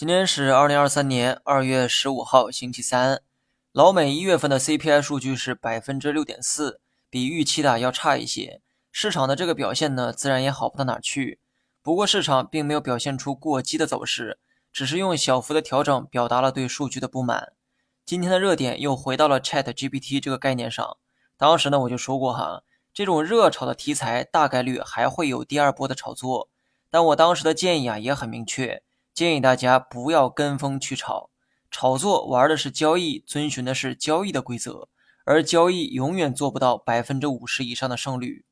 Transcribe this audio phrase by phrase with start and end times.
[0.00, 3.20] 今天是二零二三年二月十五号，星期三。
[3.70, 6.80] 老美一月份的 CPI 数据是百分之六点四，
[7.10, 8.62] 比预期的要差一些。
[8.90, 11.38] 市场的这个表现呢，自然也好不到哪去。
[11.82, 14.38] 不过市场并没有表现出过激的走势，
[14.72, 17.52] 只是用小幅的调整表达了对数据的不满。
[18.06, 20.96] 今天的热点又回到了 Chat GPT 这个概念上。
[21.36, 22.62] 当时呢，我就说过哈，
[22.94, 26.48] 这种热炒的题材大概率还会有第二波的炒作。
[26.88, 28.82] 但我当时的建议啊也很明确。
[29.20, 31.28] 建议大家不要跟风去炒，
[31.70, 34.88] 炒作玩的是交易，遵循的是交易的规则，
[35.26, 38.46] 而交易永远做不到百分之五十以上的胜率。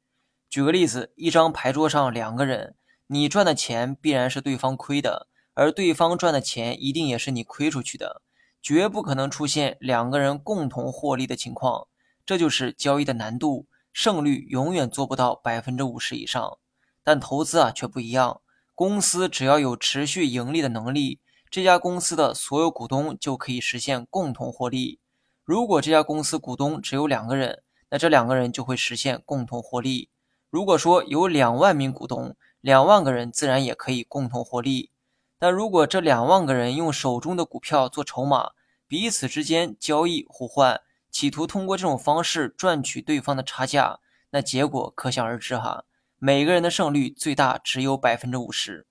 [0.51, 2.75] 举个例子，一张牌桌上两个人，
[3.07, 8.21] 你赚的钱必然是对方亏的，而对方赚的钱一定也是你亏出去的，
[8.61, 11.89] 绝不可能出现两个人共同获利的情况。
[12.27, 16.59] 这就是交易的难度，胜率永远做不到百分之五十以上。
[17.03, 18.43] 但投资啊却不一样。
[18.79, 21.19] 公司只要有持续盈利的能力，
[21.51, 25.01] 这家公司的所有股东就可以实现共同获利。
[25.45, 30.11] 如果这家公司股东只有两个人，那这两个人就会实现共同获利。
[30.49, 34.93] 如果说有两万名股东，两万个人自然也可以共同获利。
[35.41, 38.51] 但如果这两万个人用手中的股票做筹码，
[38.87, 40.81] 彼此之间交易互换，
[41.11, 43.99] 企图通过这种方式赚取对方的差价，
[44.31, 45.83] 那结果可想而知哈。
[46.21, 48.89] 每个人的胜率最大只有百分之五十。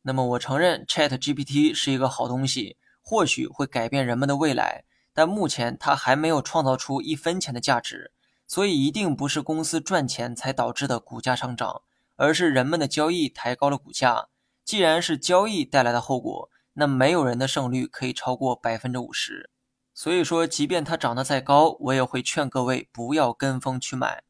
[0.00, 8.12] 那么我承认 Chat GPT 是一个好东西，或许会改变人们的未来，但目前它还没有创造出一分钱的价值，
[8.46, 11.82] 所以一定不是公司赚钱才导致的股价上涨，
[12.16, 14.28] 而是人们的交易抬高了股价。
[14.64, 19.50] 既然是交易带来的后果，那没有人的胜率可以超过百分之五十。
[19.92, 24.22] 所以说，即便它涨得再高，我也会劝各位不要跟风去买。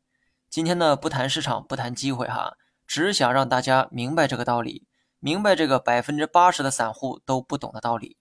[0.51, 4.89] 今天呢，不谈市场，不谈机会哈，只想让大家明白这个道理，
[5.21, 8.19] 明白这个百分之八十的散户都不懂的道理。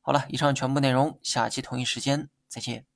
[0.00, 2.86] 好了，以上全部内容，下期同一时间再见。